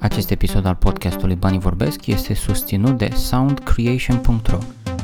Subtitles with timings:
[0.00, 4.58] Acest episod al podcastului Banii Vorbesc este susținut de soundcreation.ro.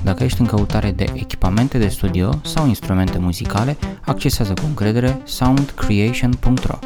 [0.05, 6.79] Dacă ești în căutare de echipamente de studio sau instrumente muzicale, accesează cu încredere soundcreation.ro.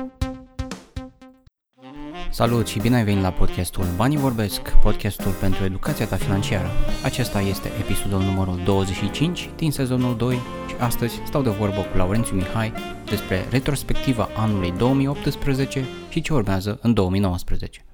[2.30, 6.70] Salut și bine ai venit la podcastul Banii Vorbesc, podcastul pentru educația ta financiară.
[7.04, 10.34] Acesta este episodul numărul 25 din sezonul 2
[10.68, 12.72] și astăzi stau de vorbă cu Laurențiu Mihai
[13.04, 17.84] despre retrospectiva anului 2018 și ce urmează în 2019.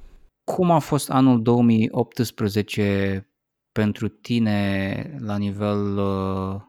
[0.54, 3.30] Cum a fost anul 2018
[3.72, 6.60] pentru tine la nivel uh,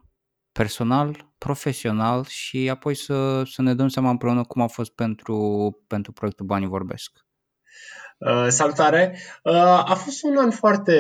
[0.52, 5.38] personal, profesional și apoi să, să ne dăm seama împreună cum a fost pentru,
[5.88, 7.12] pentru proiectul Banii Vorbesc?
[8.18, 9.18] Uh, salutare!
[9.44, 9.54] Uh,
[9.92, 10.94] a fost un an foarte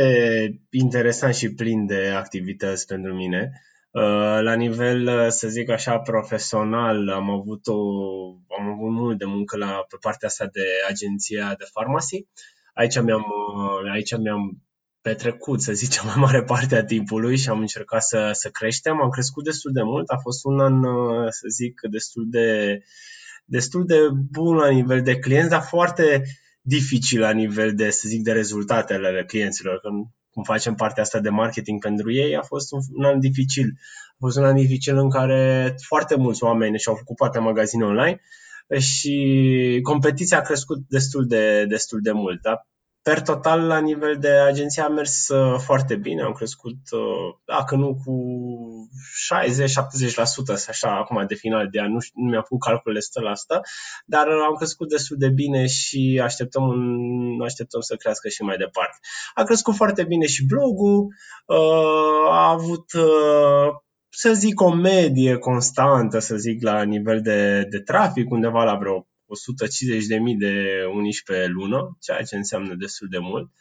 [0.69, 3.51] interesant și plin de activități pentru mine.
[3.91, 7.79] Uh, la nivel, uh, să zic așa, profesional, am avut, o,
[8.59, 12.27] am avut mult de muncă la, pe partea asta de agenția de farmacie
[12.77, 14.61] aici mi-am, uh, aici mi-am
[15.01, 19.01] petrecut, să zicem, mai mare parte a timpului și am încercat să, să creștem.
[19.01, 20.09] Am crescut destul de mult.
[20.09, 22.79] A fost un an, uh, să zic, destul de,
[23.45, 23.97] destul de
[24.31, 26.23] bun la nivel de clienți, dar foarte
[26.61, 29.79] dificil la nivel de, să zic, de rezultatele ale clienților.
[29.79, 33.67] Când, cum facem partea asta de marketing pentru ei, a fost un, un an dificil.
[34.09, 38.21] A fost un an dificil în care foarte mulți oameni și-au făcut poate magazine online
[38.79, 42.41] și competiția a crescut destul de, destul de mult.
[42.41, 42.61] Da?
[43.07, 47.75] Per total, la nivel de agenție a mers uh, foarte bine, am crescut, uh, dacă
[47.75, 48.15] nu cu
[50.53, 53.03] 60-70%, așa, acum de final de an, nu, nu mi-am făcut calculele 100%,
[54.05, 58.97] dar am crescut destul de bine și așteptăm, un, așteptăm să crească și mai departe.
[59.33, 61.07] A crescut foarte bine și blogul,
[61.45, 62.85] uh, a avut
[64.09, 69.01] să zic, o medie constantă, să zic, la nivel de, de trafic, undeva la vreo
[69.01, 73.51] 150.000 de unici pe lună, ceea ce înseamnă destul de mult,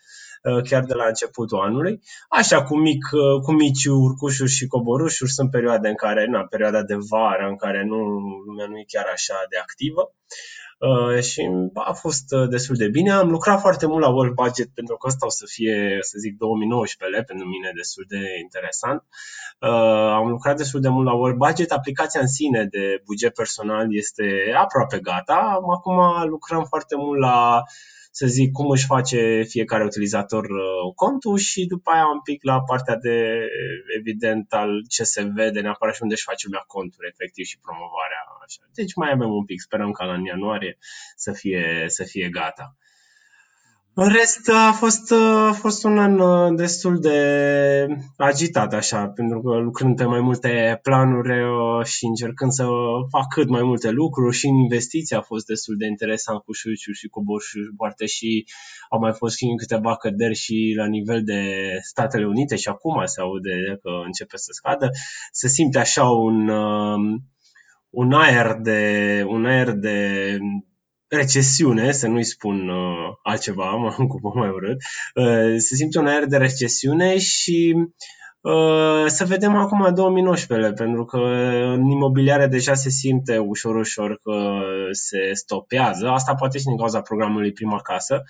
[0.43, 2.01] uh, chiar de la începutul anului.
[2.29, 6.83] Așa, cu, mic, uh, cu mici urcușuri și coborușuri, sunt perioade în care, na, perioada
[6.83, 7.97] de vară, în care nu,
[8.47, 10.15] lumea nu e chiar așa de activă.
[10.79, 13.11] Uh, și a fost uh, destul de bine.
[13.11, 16.37] Am lucrat foarte mult la World Budget pentru că asta o să fie, să zic,
[16.37, 19.05] 2019 pentru mine destul de interesant.
[19.61, 21.71] Uh, am lucrat destul de mult la World Budget.
[21.71, 24.25] Aplicația în sine de buget personal este
[24.57, 25.61] aproape gata.
[25.77, 27.63] Acum lucrăm foarte mult la
[28.19, 32.63] să zic, cum își face fiecare utilizator uh, contul și după aia un pic la
[32.63, 33.17] partea de,
[33.99, 38.23] evident, al ce se vede neapărat și unde își face lumea contul, efectiv, și promovarea.
[38.45, 38.63] Așa.
[38.75, 40.79] Deci mai avem un pic, sperăm ca în ianuarie
[41.17, 42.77] să fie, să fie gata.
[43.99, 45.13] În rest, a fost,
[45.49, 47.19] a fost un an uh, destul de
[48.17, 52.67] agitat, așa, pentru că lucrând pe mai multe planuri uh, și încercând să
[53.11, 56.97] fac cât mai multe lucruri și în investiții a fost destul de interesant cu șuciuri
[56.97, 58.45] și cu borșuri poate și
[58.91, 61.43] au mai fost și câteva căderi și la nivel de
[61.83, 64.89] Statele Unite și acum se aude că începe să scadă.
[65.33, 67.21] Se simte așa un, uh,
[67.91, 70.39] un aer de, un aer de
[71.09, 74.77] recesiune, să nu-i spun uh, altceva, mă ocupă mai urât,
[75.15, 77.75] uh, se simte un aer de recesiune și
[78.41, 81.19] uh, să vedem acum 2019, pentru că
[81.75, 86.09] în imobiliare deja se simte ușor, ușor că se stopează.
[86.09, 88.23] Asta poate și din cauza programului Prima Casă,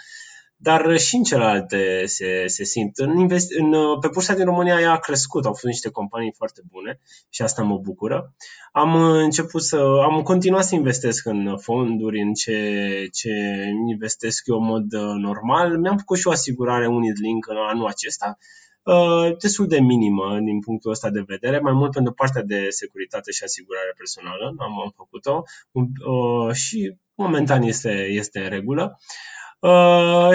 [0.56, 2.98] dar și în celelalte se, se simt.
[2.98, 6.60] În invest, în, pe bursa din România ea a crescut, au fost niște companii foarte
[6.70, 8.34] bune și asta mă bucură.
[8.72, 9.76] Am început să,
[10.10, 13.30] am continuat să investesc în fonduri, în ce, ce
[13.88, 15.78] investesc eu în mod uh, normal.
[15.78, 16.86] Mi-am făcut și o asigurare
[17.22, 18.38] Link în anul acesta,
[18.82, 23.30] uh, destul de minimă din punctul ăsta de vedere, mai mult pentru partea de securitate
[23.30, 28.98] și asigurare personală, am, am făcut-o uh, și momentan este, este în regulă.
[28.98, 29.35] Uh,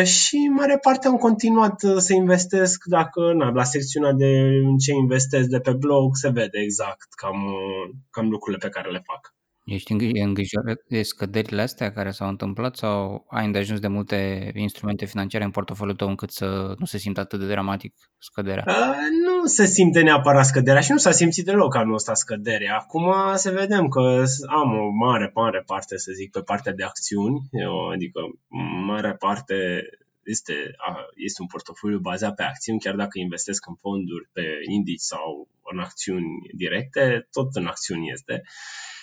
[0.03, 4.25] și în mare parte am continuat uh, să investesc dacă na, la secțiunea de
[4.63, 8.91] în ce investesc de pe blog se vede exact cam, uh, cam lucrurile pe care
[8.91, 9.33] le fac.
[9.63, 15.43] Ești îngrijorat de scăderile astea care s-au întâmplat sau ai îndeajuns de multe instrumente financiare
[15.43, 18.63] în portofoliul tău încât să nu se simtă atât de dramatic scăderea?
[18.67, 22.77] Uh, nu se simte neapărat scăderea și nu s-a simțit deloc anul ăsta scăderea.
[22.77, 27.49] Acum să vedem că am o mare, mare parte, să zic, pe partea de acțiuni,
[27.93, 28.19] adică
[28.85, 29.55] mare parte
[30.23, 30.53] este,
[31.15, 35.79] este un portofoliu bazat pe acțiuni, chiar dacă investesc în fonduri pe indici sau în
[35.79, 38.41] acțiuni directe, tot în acțiuni este.
[38.43, 38.49] Uh,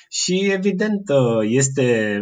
[0.09, 1.03] și evident
[1.43, 2.19] este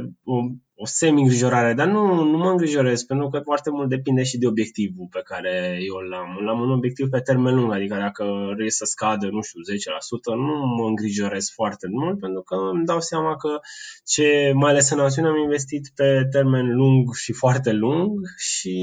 [0.79, 5.07] o semi-îngrijorare, dar nu, nu mă îngrijorez, pentru că foarte mult depinde și de obiectivul
[5.11, 6.39] pe care eu l-am.
[6.45, 8.25] L-am un obiectiv pe termen lung, adică dacă
[8.55, 13.01] vrei să scadă, nu știu, 10%, nu mă îngrijorez foarte mult, pentru că îmi dau
[13.01, 13.61] seama că,
[14.05, 18.77] ce, mai ales în acțiune, am investit pe termen lung și foarte lung și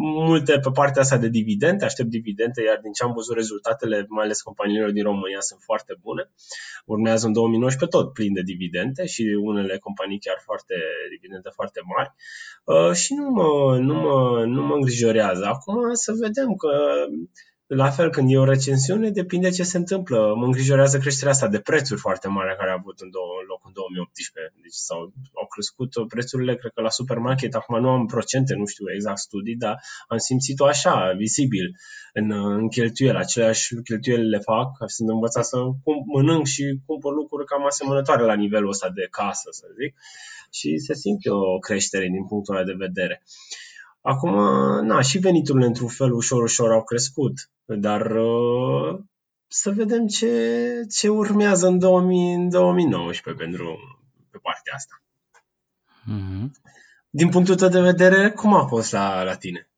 [0.00, 4.24] multe pe partea asta de dividende, aștept dividende, iar din ce am văzut rezultatele, mai
[4.24, 6.30] ales companiilor din România, sunt foarte bune.
[6.84, 10.74] Urmează în 2019 tot plin de dividende și unele companii chiar foarte
[11.14, 12.10] dividende foarte mari
[12.64, 15.44] uh, și nu mă, nu, mă, nu mă îngrijorează.
[15.44, 16.72] Acum să vedem că
[17.68, 20.34] la fel, când e o recensiune, depinde ce se întâmplă.
[20.36, 23.72] Mă îngrijorează creșterea asta de prețuri foarte mare care a avut în, două, loc în
[23.72, 24.54] 2018.
[24.62, 27.54] Deci s-au, au crescut prețurile, cred că la supermarket.
[27.54, 31.76] Acum nu am procente, nu știu exact studii, dar am simțit-o așa, vizibil,
[32.12, 33.18] în, în cheltuieli.
[33.18, 38.34] Aceleași cheltuieli le fac, sunt învățat să cum, mănânc și cumpăr lucruri cam asemănătoare la
[38.34, 39.96] nivelul ăsta de casă, să zic.
[40.50, 43.22] Și se simte o creștere din punctul ăla de vedere.
[44.08, 44.34] Acum,
[44.86, 48.98] na, și veniturile într-un fel ușor, ușor au crescut, dar uh,
[49.46, 50.32] să vedem ce,
[50.90, 53.78] ce urmează în, 2000, în 2019 pentru
[54.30, 55.02] pe partea asta.
[56.02, 56.50] Mm-hmm.
[57.10, 59.70] Din punctul tău de vedere, cum a fost la, la tine?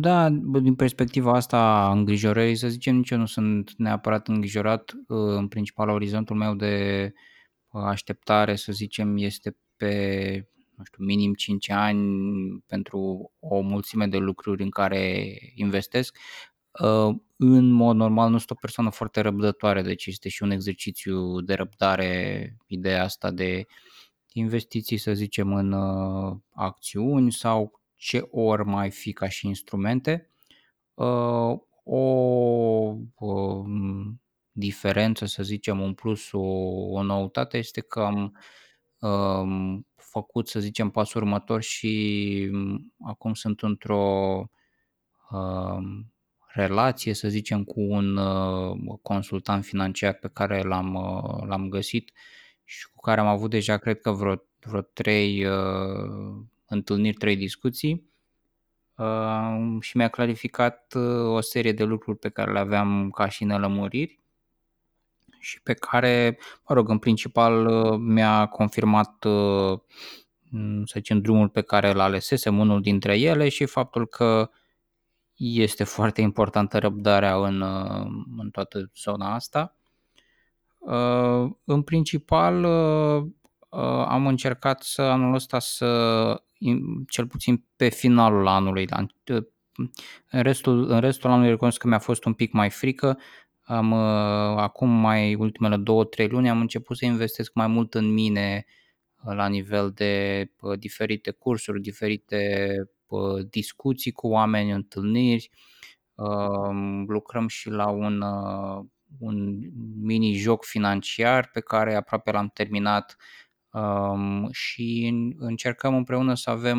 [0.00, 0.30] Da,
[0.62, 4.92] din perspectiva asta îngrijorării, să zicem, nici eu nu sunt neapărat îngrijorat.
[4.92, 7.12] Uh, în principal, orizontul meu de
[7.70, 12.00] așteptare, să zicem, este pe nu știu, minim 5 ani
[12.66, 16.16] pentru o mulțime de lucruri în care investesc.
[16.82, 21.40] Uh, în mod normal nu sunt o persoană foarte răbdătoare, deci este și un exercițiu
[21.40, 23.66] de răbdare ideea asta de
[24.32, 30.30] investiții, să zicem, în uh, acțiuni sau ce ori mai fi ca și instrumente.
[30.94, 32.84] Uh, o
[34.52, 36.40] diferență, să zicem, un plus, o,
[36.90, 38.36] o noutate este că am
[39.00, 44.44] um, făcut, să zicem, pasul următor și mm, acum sunt într-o
[45.30, 45.78] uh,
[46.46, 52.12] relație, să zicem, cu un uh, consultant financiar pe care l-am, uh, l-am găsit
[52.64, 58.10] și cu care am avut deja, cred că, vreo, vreo trei uh, întâlniri, trei discuții.
[58.96, 63.44] Uh, și mi-a clarificat uh, o serie de lucruri pe care le aveam ca și
[63.44, 64.20] nelămuriri
[65.46, 66.38] și pe care,
[66.68, 69.78] mă rog, în principal uh, mi-a confirmat, uh,
[70.84, 74.50] să zicem, drumul pe care îl alesesem, unul dintre ele și faptul că
[75.34, 78.06] este foarte importantă răbdarea în, uh,
[78.36, 79.76] în toată zona asta.
[81.64, 82.64] În principal,
[84.08, 86.42] am încercat să anul ăsta să,
[87.08, 88.86] cel puțin pe finalul anului,
[90.30, 93.18] în restul, în restul anului recunosc că mi-a fost un pic mai frică,
[93.68, 98.12] am, uh, acum mai ultimele două, trei luni am început să investesc mai mult în
[98.12, 98.64] mine
[99.24, 102.70] uh, la nivel de uh, diferite cursuri, diferite
[103.50, 105.50] discuții cu oameni, întâlniri.
[106.14, 108.22] Um, lucrăm și la un,
[109.18, 109.58] un
[110.00, 113.16] mini-joc financiar pe care aproape l-am terminat
[113.70, 116.78] um, și încercăm împreună să avem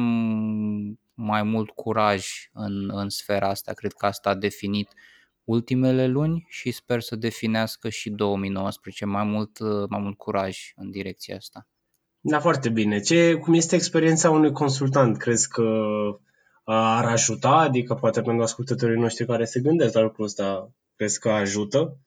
[1.13, 3.73] mai mult curaj în, în sfera asta.
[3.73, 5.16] Cred că asta a definit uh,
[5.47, 9.59] ultimele luni și sper să definească și 2019 mai mult,
[9.89, 11.67] mai mult curaj în direcția asta.
[12.19, 12.99] Da, foarte bine.
[12.99, 15.17] Ce, cum este experiența unui consultant?
[15.17, 15.63] Crezi că
[16.63, 17.51] ar ajuta?
[17.51, 21.97] Adică poate pentru ascultătorii noștri care se gândesc la lucrul ăsta, crezi că ajută?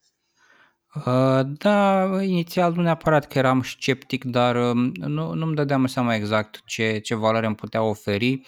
[1.58, 4.56] Da, inițial nu neapărat că eram sceptic, dar
[4.94, 8.42] nu, nu-mi dădeam seama exact ce, ce valoare îmi putea oferi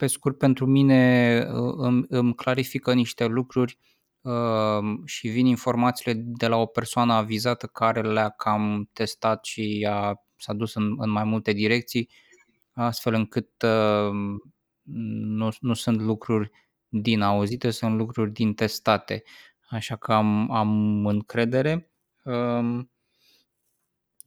[0.00, 3.78] pe scurt, pentru mine uh, îmi, îmi clarifică niște lucruri
[4.20, 10.14] uh, și vin informațiile de la o persoană avizată care le-a cam testat și a,
[10.36, 12.08] s-a dus în, în mai multe direcții,
[12.72, 14.10] astfel încât uh,
[14.82, 16.50] nu, nu sunt lucruri
[16.88, 19.22] din auzite, sunt lucruri din testate.
[19.68, 21.90] Așa că am, am încredere.
[22.24, 22.90] Um,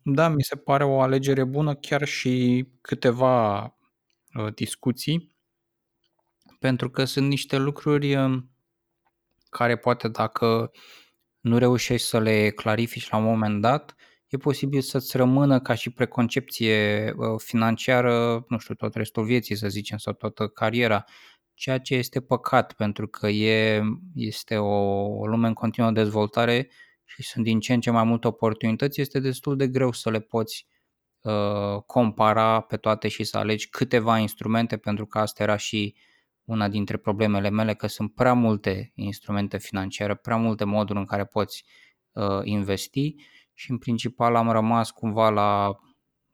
[0.03, 3.77] da, mi se pare o alegere bună, chiar și câteva
[4.53, 5.32] discuții
[6.63, 8.49] pentru că sunt niște lucruri um,
[9.49, 10.71] care poate dacă
[11.39, 13.95] nu reușești să le clarifici la un moment dat,
[14.27, 19.67] e posibil să-ți rămână ca și preconcepție uh, financiară, nu știu, tot restul vieții, să
[19.67, 21.03] zicem, sau toată cariera,
[21.53, 23.83] ceea ce este păcat, pentru că e,
[24.15, 26.69] este o, o lume în continuă dezvoltare
[27.03, 30.19] și sunt din ce în ce mai multe oportunități, este destul de greu să le
[30.19, 30.67] poți
[31.21, 36.11] uh, compara pe toate și să alegi câteva instrumente, pentru că asta era și uh,
[36.43, 41.25] una dintre problemele mele că sunt prea multe instrumente financiare, prea multe moduri în care
[41.25, 41.63] poți
[42.11, 43.15] uh, investi
[43.53, 45.75] și în principal am rămas cumva la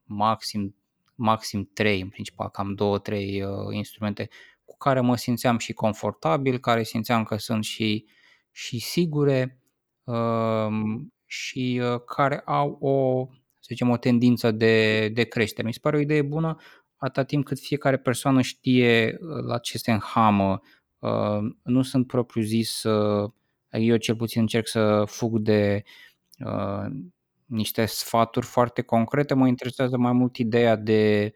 [0.03, 0.73] maxim
[1.19, 4.29] maxim trei în principal, cam două, trei uh, instrumente
[4.65, 8.05] cu care mă simțeam și confortabil, care simțeam că sunt și,
[8.51, 9.59] și sigure
[10.03, 10.67] uh,
[11.25, 13.27] și uh, care au o,
[13.59, 15.67] să zicem, o tendință de, de creștere.
[15.67, 16.57] Mi se pare o idee bună
[16.99, 20.61] atâta timp cât fiecare persoană știe uh, la ce se înhamă.
[20.99, 23.31] Uh, nu sunt propriu zis, uh,
[23.69, 25.83] eu cel puțin încerc să fug de
[26.45, 26.85] uh,
[27.45, 31.33] niște sfaturi foarte concrete, mă interesează mai mult ideea de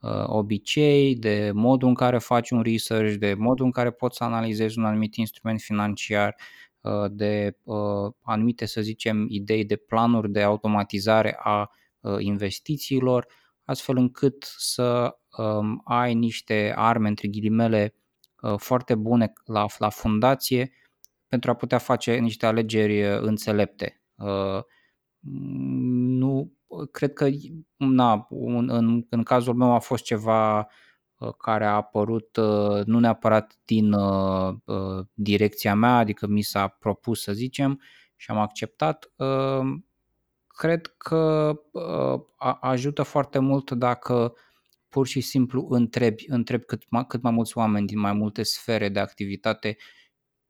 [0.00, 4.24] uh, obicei, de modul în care faci un research, de modul în care poți să
[4.24, 6.36] analizezi un anumit instrument financiar,
[6.80, 13.26] uh, de uh, anumite, să zicem, idei de planuri de automatizare a uh, investițiilor,
[13.64, 17.94] astfel încât să um, ai niște arme, între ghilimele,
[18.42, 20.72] uh, foarte bune la, la fundație
[21.26, 24.02] pentru a putea face niște alegeri uh, înțelepte.
[24.14, 24.60] Uh,
[25.20, 26.52] nu,
[26.90, 27.28] cred că
[27.76, 30.58] na, un, în, în cazul meu a fost ceva
[31.16, 34.54] uh, care a apărut uh, nu neapărat din uh,
[35.12, 37.80] direcția mea, adică mi s-a propus să zicem
[38.16, 39.12] și am acceptat.
[40.56, 41.54] Cred că
[42.60, 44.34] ajută foarte mult dacă
[44.88, 48.88] pur și simplu întrebi, întrebi cât, mai, cât mai mulți oameni din mai multe sfere
[48.88, 49.76] de activitate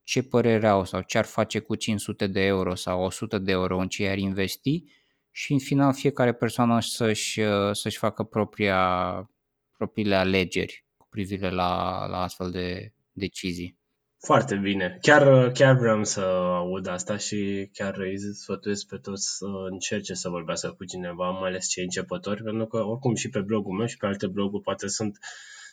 [0.03, 3.79] ce părere au sau ce ar face cu 500 de euro sau 100 de euro
[3.79, 4.85] în ce ar investi
[5.31, 7.43] și în final fiecare persoană să-și,
[7.73, 9.31] să-și facă propria,
[9.77, 13.82] propriile alegeri cu privire la, la astfel de decizii.
[14.25, 14.99] Foarte bine.
[15.01, 20.29] Chiar, chiar vreau să aud asta și chiar îi sfătuiesc pe toți să încerce să
[20.29, 23.97] vorbească cu cineva, mai ales cei începători, pentru că oricum și pe blogul meu și
[23.97, 25.19] pe alte bloguri poate sunt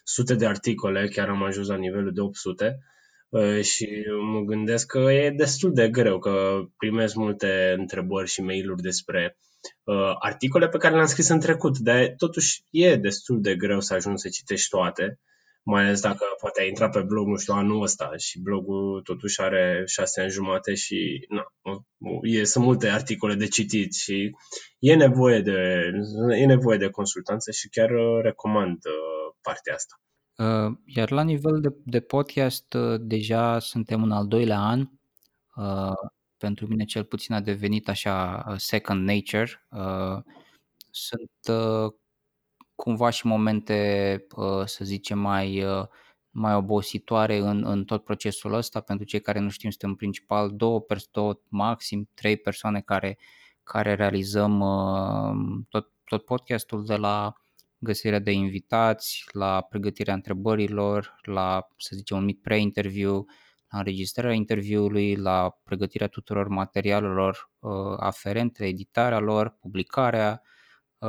[0.03, 2.79] sute de articole, chiar am ajuns la nivelul de 800
[3.29, 3.87] uh, și
[4.31, 9.37] mă gândesc că e destul de greu, că primesc multe întrebări și mail-uri despre
[9.83, 13.93] uh, articole pe care le-am scris în trecut, dar totuși e destul de greu să
[13.93, 15.19] ajungi să citești toate
[15.63, 19.41] mai ales dacă poate ai intrat pe blog, nu știu, anul ăsta și blogul totuși
[19.41, 21.43] are șase ani jumate și na,
[22.21, 24.35] e, sunt multe articole de citit și
[24.79, 25.91] e nevoie de,
[26.37, 29.95] e nevoie de consultanță și chiar uh, recomand uh, partea asta.
[30.35, 34.87] Uh, iar la nivel de, de podcast, deja suntem în al doilea an.
[36.37, 39.67] Pentru mine cel puțin a devenit așa second nature.
[40.91, 41.57] Sunt
[42.79, 43.77] cumva și momente,
[44.35, 45.85] uh, să zicem, mai, uh,
[46.29, 48.79] mai obositoare în, în tot procesul ăsta.
[48.81, 53.17] Pentru cei care nu știm, suntem în principal două, două maxim trei persoane care,
[53.63, 57.33] care realizăm uh, tot, tot podcastul de la
[57.77, 63.25] găsirea de invitați, la pregătirea întrebărilor, la, să zicem, un mic pre-interview,
[63.69, 67.51] la înregistrarea interviului, la pregătirea tuturor materialelor
[67.97, 70.41] aferente, editarea lor, publicarea.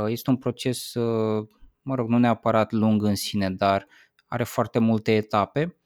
[0.07, 0.93] Este un proces
[1.83, 3.87] mă rog, nu neapărat lung în sine, dar
[4.27, 5.77] are foarte multe etape.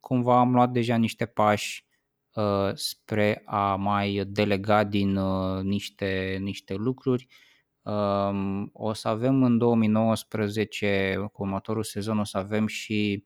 [0.00, 1.86] Cumva am luat deja niște pași
[2.34, 7.26] uh, spre a mai delega din uh, niște, niște lucruri.
[8.72, 13.24] O să avem în 2019, cu următorul sezon, o să avem și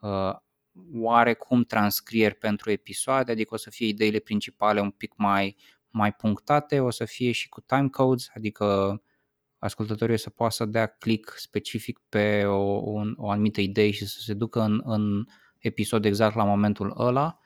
[0.00, 0.34] uh,
[0.94, 5.56] oarecum transcrieri pentru episoade, adică o să fie ideile principale un pic mai,
[5.88, 9.00] mai punctate, o să fie și cu timecodes, adică
[9.60, 14.20] ascultătorul să poată să dea click specific pe o, un, o anumită idee și să
[14.20, 15.24] se ducă în, în
[15.58, 17.38] episod exact la momentul ăla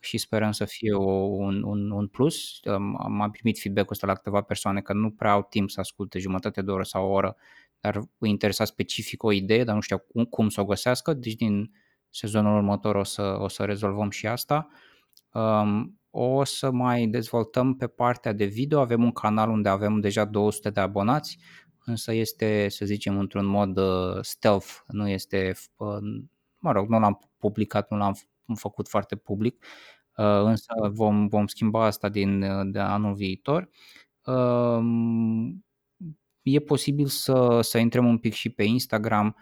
[0.00, 2.60] și sperăm să fie o, un, un, un plus.
[2.98, 6.62] Am primit feedback-ul ăsta la câteva persoane că nu prea au timp să asculte jumătate
[6.62, 7.36] de oră sau o oră,
[7.80, 11.34] dar îi interesa specific o idee, dar nu știu cum, cum să o găsească, deci
[11.34, 11.70] din
[12.10, 14.68] sezonul următor o să, o să rezolvăm și asta.
[15.32, 20.24] Um, o să mai dezvoltăm pe partea de video, avem un canal unde avem deja
[20.24, 21.38] 200 de abonați,
[21.84, 25.98] însă este, să zicem, într-un mod uh, stealth, nu este, uh,
[26.58, 28.14] mă rog, nu l-am publicat, nu l-am
[28.54, 29.64] făcut foarte public,
[30.16, 32.40] uh, însă vom, vom schimba asta din
[32.72, 33.68] de anul viitor.
[34.24, 35.64] Um,
[36.42, 39.36] e posibil să, să intrăm un pic și pe Instagram,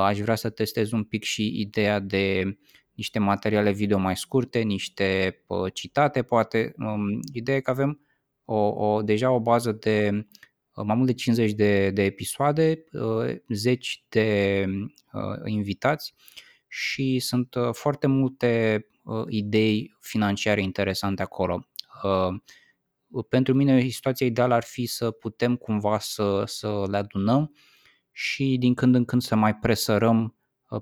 [0.00, 2.56] aș vrea să testez un pic și ideea de
[2.98, 6.74] niște materiale video mai scurte, niște uh, citate, poate.
[6.78, 8.00] Um, ideea e că avem
[8.44, 10.26] o, o, deja o bază de
[10.74, 14.64] uh, mai mult de 50 de, de episoade, uh, zeci de
[15.12, 16.14] uh, invitați
[16.68, 21.68] și sunt uh, foarte multe uh, idei financiare interesante acolo.
[22.02, 27.54] Uh, pentru mine situația ideală ar fi să putem cumva să, să le adunăm
[28.12, 30.37] și din când în când să mai presărăm Uh,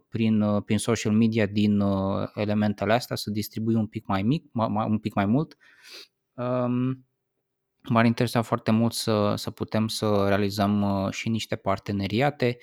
[0.08, 4.44] prin, uh, prin social media din uh, elementele astea, să distribui un pic mai mic,
[4.52, 5.56] mai, un pic mai mult.
[6.34, 7.06] Um,
[7.88, 12.56] M-ar interesa foarte mult să, să putem să realizăm uh, și niște parteneriate,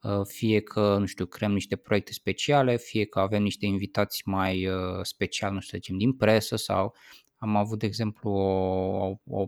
[0.00, 4.66] uh, fie că, nu știu, creăm niște proiecte speciale, fie că avem niște invitați mai
[4.66, 6.94] uh, special, nu știu, zicem, din presă sau
[7.36, 9.46] am avut, de exemplu, o, o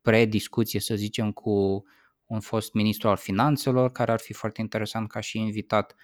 [0.00, 1.84] prediscuție, să zicem, cu
[2.26, 5.94] un fost ministru al finanțelor, care ar fi foarte interesant ca și invitat.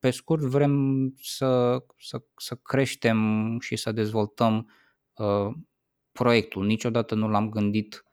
[0.00, 4.70] Pe scurt, vrem să, să, să creștem și să dezvoltăm
[6.12, 6.66] proiectul.
[6.66, 8.04] Niciodată nu l-am gândit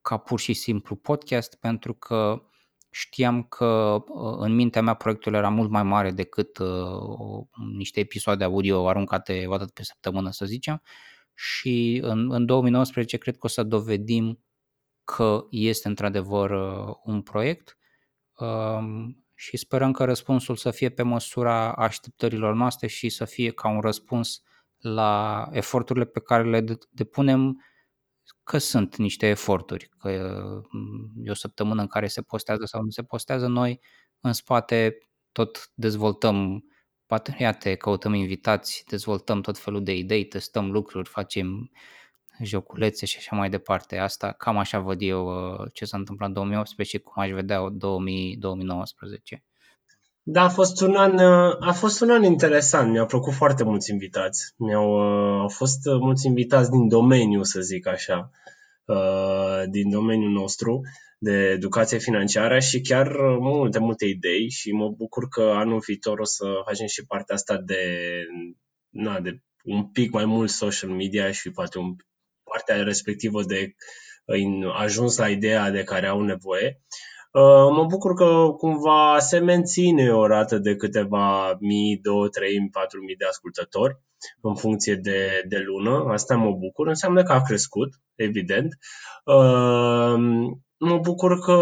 [0.00, 2.42] ca pur și simplu podcast pentru că
[2.90, 7.46] știam că uh, în mintea mea proiectul era mult mai mare decât uh,
[7.76, 10.82] niște episoade audio aruncate o dată pe săptămână, să zicem.
[11.34, 14.44] Și în, în 2019 cred că o să dovedim
[15.04, 17.78] că este într-adevăr uh, un proiect
[18.38, 23.68] um, și sperăm că răspunsul să fie pe măsura așteptărilor noastre și să fie ca
[23.68, 24.42] un răspuns
[24.78, 27.64] la eforturile pe care le depunem,
[28.44, 30.10] că sunt niște eforturi, că
[31.22, 33.80] e o săptămână în care se postează sau nu se postează, noi
[34.20, 34.98] în spate
[35.32, 36.64] tot dezvoltăm
[37.06, 41.70] parteneriate, căutăm invitați, dezvoltăm tot felul de idei, testăm lucruri, facem
[42.44, 43.96] joculețe și așa mai departe.
[43.96, 47.68] Asta cam așa văd eu uh, ce s-a întâmplat în 2018 și cum aș vedea
[47.72, 49.44] 2019.
[50.22, 51.18] Da, a fost un an,
[51.60, 52.90] a fost un an interesant.
[52.90, 54.54] Mi-au plăcut foarte mulți invitați.
[54.56, 55.00] Mi-au,
[55.40, 58.30] au fost mulți invitați din domeniu, să zic așa,
[58.84, 60.80] uh, din domeniul nostru
[61.18, 66.24] de educație financiară și chiar multe, multe idei și mă bucur că anul viitor o
[66.24, 67.84] să facem și partea asta de,
[68.88, 71.94] na, de un pic mai mult social media și poate un,
[72.52, 73.74] partea respectivă de
[74.78, 76.82] ajuns la ideea de care au nevoie.
[77.32, 83.02] Uh, mă bucur că cumva se menține o rată de câteva mii, două, trei, patru
[83.02, 83.98] mii de ascultători
[84.42, 86.12] în funcție de, de lună.
[86.12, 86.86] Asta mă bucur.
[86.86, 88.78] Înseamnă că a crescut, evident.
[89.24, 90.14] Uh,
[90.76, 91.56] mă bucur că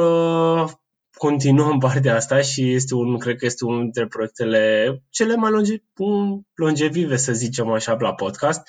[1.17, 5.77] continuăm partea asta și este un, cred că este unul dintre proiectele cele mai longe,
[6.55, 8.63] longevive, să zicem așa, la podcast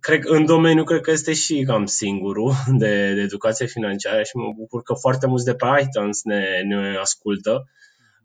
[0.00, 4.52] cred, în domeniu cred că este și cam singurul de, de educație financiară și mă
[4.56, 7.64] bucur că foarte mulți de pe iTunes ne, ne ascultă.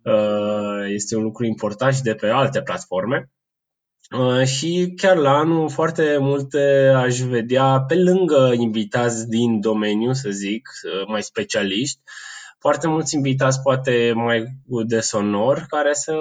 [0.04, 3.32] Uh, este un lucru important și de pe alte platforme.
[4.18, 10.30] Uh, și chiar la anul foarte multe aș vedea pe lângă invitați din domeniu, să
[10.30, 12.00] zic, uh, mai specialiști,
[12.60, 14.46] foarte mulți invitați poate mai
[14.88, 16.14] de sonor care să,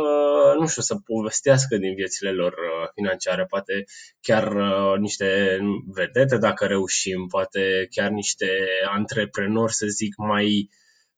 [0.58, 3.84] nu știu, să povestească din viețile lor uh, financiare, poate
[4.20, 5.58] chiar uh, niște
[5.94, 8.46] vedete dacă reușim, poate chiar niște
[8.90, 10.70] antreprenori, să zic, mai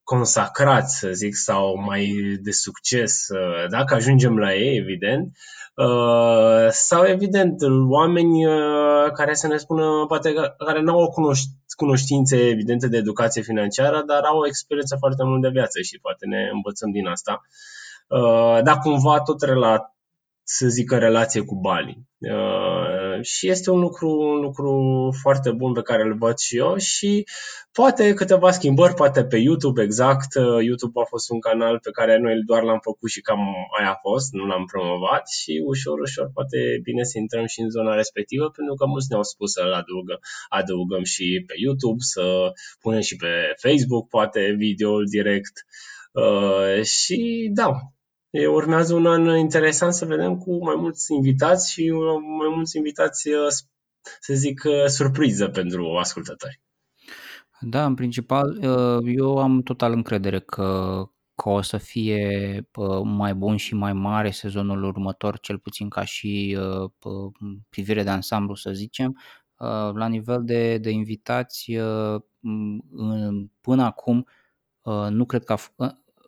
[0.02, 5.33] consacrați, să zic, sau mai de succes, uh, dacă ajungem la ei, evident,
[5.74, 8.52] Uh, sau, evident, oameni uh,
[9.11, 10.33] care să ne spună, poate
[10.66, 11.35] care nu au
[11.77, 16.27] cunoștințe evidente de educație financiară, dar au o experiență foarte mult de viață și poate
[16.27, 17.40] ne învățăm din asta.
[18.09, 19.94] Uh, dar cumva tot relat,
[20.42, 22.09] să zic, relație cu banii.
[23.20, 24.72] Uh, și este un lucru, un lucru
[25.22, 27.24] foarte bun pe care îl văd și eu și
[27.72, 30.35] poate câteva schimbări, poate pe YouTube, exact.
[30.35, 33.40] Uh, YouTube a fost un canal pe care noi doar l-am făcut și cam
[33.78, 37.70] aia a fost, nu l-am promovat și ușor, ușor poate bine să intrăm și în
[37.70, 43.00] zona respectivă pentru că mulți ne-au spus să-l adăugăm, adăugăm și pe YouTube, să punem
[43.00, 45.54] și pe Facebook, poate videoul direct.
[46.12, 48.00] Uh, și da, E,
[48.33, 51.90] urmează un an interesant să vedem cu mai mulți invitați și
[52.38, 53.49] mai mulți invitați, uh,
[54.21, 56.61] să zic, uh, surpriză pentru ascultători.
[57.61, 61.03] Da, în principal, uh, eu am total încredere că,
[61.35, 62.69] că o să fie
[63.05, 66.59] mai bun și mai mare sezonul următor, cel puțin ca și
[67.69, 69.21] privire de ansamblu, să zicem.
[69.95, 71.73] La nivel de, de invitați,
[73.61, 74.27] până acum,
[75.11, 75.59] nu cred că a,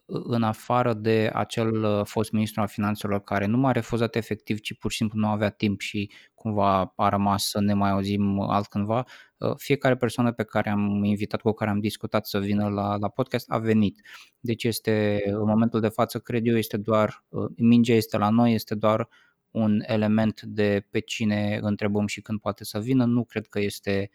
[0.07, 4.79] în afară de acel uh, fost ministru al finanțelor care nu m-a refuzat efectiv, ci
[4.79, 9.05] pur și simplu nu avea timp și cumva a rămas să ne mai auzim altcândva,
[9.37, 13.09] uh, fiecare persoană pe care am invitat, cu care am discutat să vină la, la
[13.09, 14.01] podcast a venit.
[14.41, 18.53] Deci este, în momentul de față, cred eu, este doar, uh, mingea este la noi,
[18.55, 19.09] este doar
[19.51, 24.11] un element de pe cine întrebăm și când poate să vină, nu cred că este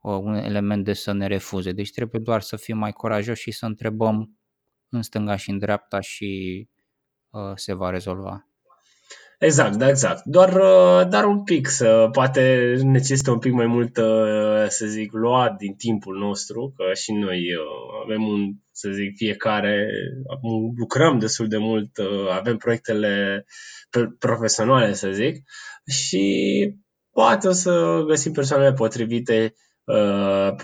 [0.00, 1.72] un element de să ne refuze.
[1.72, 4.36] Deci trebuie doar să fim mai curajoși și să întrebăm
[4.96, 6.62] în stânga și în dreapta și
[7.30, 8.46] uh, se va rezolva.
[9.38, 10.24] Exact, da, exact.
[10.24, 15.12] Doar, uh, dar un pic, să, poate necesită un pic mai mult, uh, să zic,
[15.12, 19.86] luat din timpul nostru, că și noi uh, avem un, să zic, fiecare,
[20.76, 21.90] lucrăm destul de mult,
[22.30, 23.44] avem proiectele
[24.18, 25.42] profesionale, să zic,
[25.86, 26.24] și
[27.10, 29.65] poate o să găsim persoanele potrivite uh,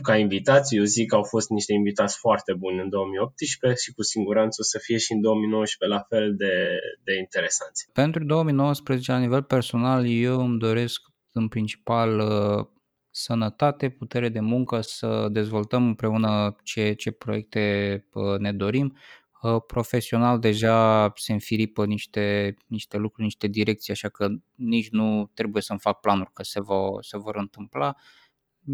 [0.02, 0.76] ca invitați.
[0.76, 4.64] Eu zic că au fost niște invitați foarte buni în 2018 și cu siguranță o
[4.64, 7.88] să fie și în 2019 la fel de, de interesanți.
[7.92, 11.00] Pentru 2019, la nivel personal, eu îmi doresc
[11.32, 12.66] în principal uh,
[13.10, 18.96] sănătate, putere de muncă, să dezvoltăm împreună ce, ce proiecte uh, ne dorim.
[19.42, 25.62] Uh, profesional deja se înfiripă niște, niște lucruri, niște direcții, așa că nici nu trebuie
[25.62, 27.94] să-mi fac planuri că se, vor, se vor întâmpla.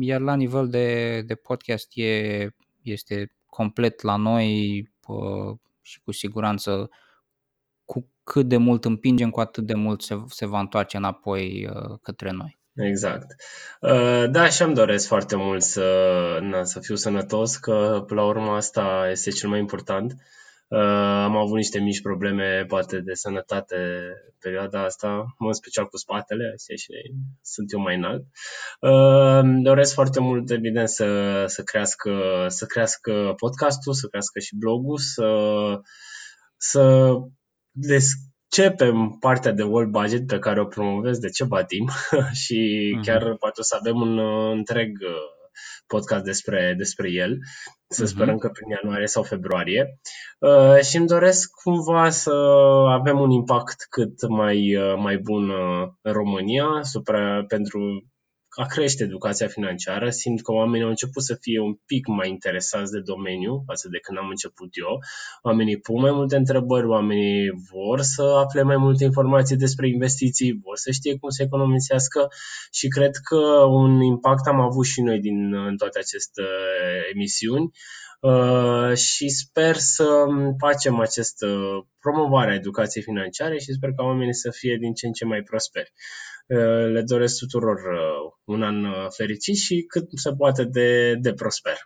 [0.01, 2.49] Iar la nivel de, de podcast e,
[2.83, 4.83] este complet la noi
[5.83, 6.91] și cu siguranță
[7.85, 11.69] cu cât de mult împingem, cu atât de mult se, se va întoarce înapoi
[12.03, 12.59] către noi.
[12.75, 13.35] Exact.
[13.81, 18.27] Uh, da, și am doresc foarte mult să, na, să fiu sănătos, că până la
[18.27, 20.15] urmă asta este cel mai important.
[20.69, 20.81] Uh,
[21.25, 23.77] am avut niște mici probleme, poate, de sănătate
[24.39, 26.93] perioada asta, în special cu spatele, astea și
[27.43, 28.25] sunt eu mai înalt.
[28.81, 34.99] Uh, doresc foarte mult, evident, să, să, crească, să crească podcastul, să crească și blogul,
[34.99, 35.29] să,
[36.57, 37.13] să
[37.71, 38.13] des,
[38.51, 41.91] începem partea de world budget pe care o promovez de ceva timp
[42.43, 43.05] și uh-huh.
[43.07, 45.38] chiar poate o să avem un uh, întreg uh,
[45.87, 47.39] podcast despre, despre el.
[47.89, 48.07] Să uh-huh.
[48.07, 49.99] sperăm că prin ianuarie sau februarie.
[50.39, 52.33] Uh, și îmi doresc cumva să
[52.89, 58.05] avem un impact cât mai, uh, mai bun uh, în România supra, pentru
[58.57, 60.11] a crește educația financiară.
[60.11, 63.99] Simt că oamenii au început să fie un pic mai interesați de domeniu față de
[63.99, 64.99] când am început eu.
[65.43, 70.77] Oamenii pun mai multe întrebări, oamenii vor să afle mai multe informații despre investiții, vor
[70.77, 72.29] să știe cum să economisească
[72.73, 76.43] și cred că un impact am avut și noi din în toate aceste
[77.15, 77.71] emisiuni.
[78.21, 80.25] Uh, și sper să
[80.59, 81.47] facem această
[82.01, 85.43] promovare a educației financiare și sper ca oamenii să fie din ce în ce mai
[85.43, 85.93] prosperi.
[86.49, 91.33] Uh, le doresc tuturor uh, un an uh, fericit și cât se poate de, de
[91.33, 91.77] prosper.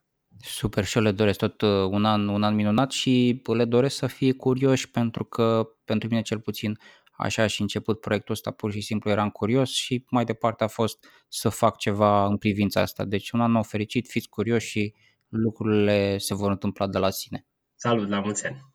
[0.41, 4.07] Super și eu le doresc tot un an, un an minunat și le doresc să
[4.07, 6.79] fie curioși pentru că pentru mine cel puțin
[7.17, 11.07] așa și început proiectul ăsta pur și simplu eram curios și mai departe a fost
[11.29, 13.05] să fac ceva în privința asta.
[13.05, 14.95] Deci un an nou fericit, fiți curioși și
[15.29, 17.47] lucrurile se vor întâmpla de la sine.
[17.75, 18.72] Salut, la mulți ani!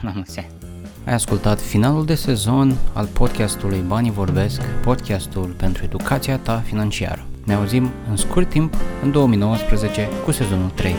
[0.00, 0.48] La mulți ani!
[1.06, 7.24] Ai ascultat finalul de sezon al podcastului Banii Vorbesc, podcastul pentru educația ta financiară.
[7.44, 10.94] Ne auzim în scurt timp în 2019 cu sezonul 3.